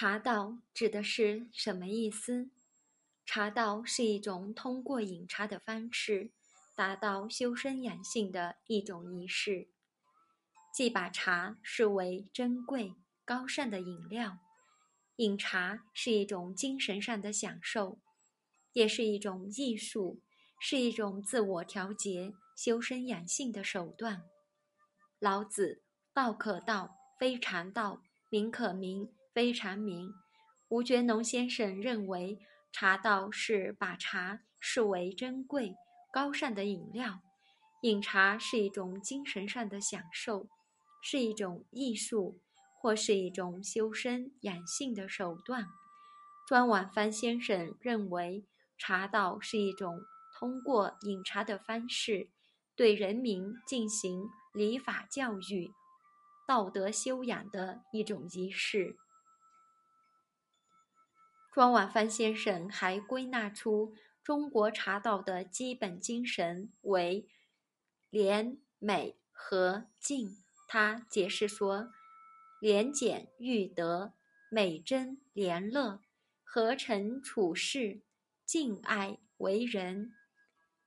[0.00, 2.50] 茶道指的是什么意思？
[3.26, 6.30] 茶道是一种通过饮茶的方式，
[6.76, 9.66] 达到修身养性的一种仪式，
[10.72, 14.38] 既把茶视为珍贵高尚的饮料。
[15.16, 17.98] 饮茶是一种精神上的享受，
[18.72, 20.22] 也是一种艺术，
[20.60, 24.22] 是一种自我调节、修身养性的手段。
[25.18, 25.82] 老子
[26.14, 30.12] “道可道，非常道；名可名。”非常明，
[30.68, 32.40] 吴觉农先生认为，
[32.72, 35.76] 茶道是把茶视为珍贵
[36.12, 37.20] 高尚的饮料，
[37.82, 40.48] 饮茶是一种精神上的享受，
[41.00, 42.40] 是一种艺术，
[42.80, 45.68] 或是一种修身养性的手段。
[46.48, 48.44] 庄晚帆先生认为，
[48.76, 50.00] 茶道是一种
[50.36, 52.28] 通过饮茶的方式，
[52.74, 55.70] 对人民进行礼法教育、
[56.44, 58.96] 道德修养的一种仪式。
[61.50, 67.26] 庄晚帆先生还归纳出中国茶道的基本精神为
[68.10, 70.36] 廉、美、和、敬。
[70.68, 71.90] 他解释说：
[72.60, 74.12] 廉俭育德，
[74.50, 76.02] 美贞廉乐，
[76.44, 78.02] 和诚处世，
[78.44, 80.12] 敬爱为人。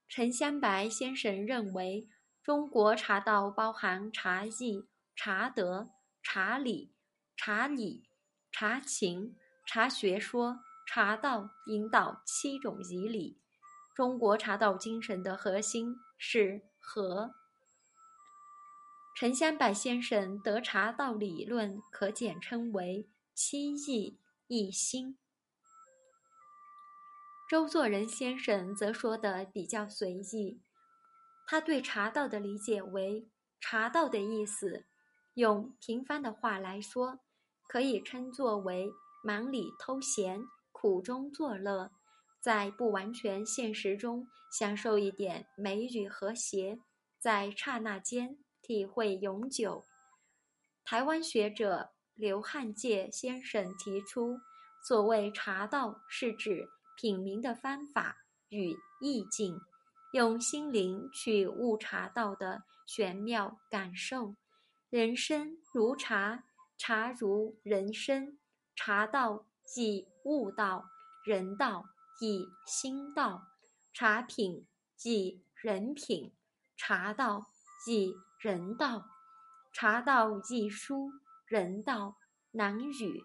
[0.08, 2.08] 陈香白先生认为，
[2.44, 5.90] 中国茶道包含茶艺、茶德、
[6.22, 6.94] 茶礼、
[7.36, 8.04] 茶礼、
[8.52, 9.36] 茶情。
[9.66, 13.40] 茶学说茶道引导七种仪礼，
[13.96, 17.34] 中国茶道精神的核心是和。
[19.16, 25.18] 陈香柏先生得茶道理论可简称为七艺一心。
[27.50, 30.62] 周作人先生则说的比较随意，
[31.46, 34.86] 他对茶道的理解为茶道的意思，
[35.36, 37.20] 用平凡的话来说，
[37.68, 38.92] 可以称作为。
[39.24, 40.42] 忙里偷闲，
[40.72, 41.92] 苦中作乐，
[42.40, 46.80] 在不完全现实中享受一点美与和谐，
[47.20, 49.86] 在刹那间体会永久。
[50.84, 54.40] 台湾学者刘汉介先生提出，
[54.88, 58.18] 所谓茶道，是指品茗的方法
[58.50, 59.60] 与意境，
[60.14, 64.36] 用心灵去悟茶道的玄妙感受。
[64.90, 66.44] 人生如茶，
[66.78, 68.40] 茶如人生。
[68.76, 70.86] 茶道即悟道，
[71.26, 71.86] 人道
[72.18, 73.42] 即心道；
[73.94, 74.66] 茶品
[74.96, 76.34] 即人品，
[76.76, 77.48] 茶道
[77.86, 79.06] 即人道。
[79.74, 81.12] 茶道即书，
[81.46, 82.18] 人道
[82.52, 83.24] 难语。